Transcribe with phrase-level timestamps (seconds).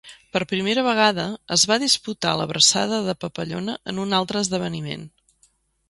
[0.35, 1.25] Per primera vegada,
[1.57, 5.11] es va disputar la braçada de papallona en un altre esdeveniment.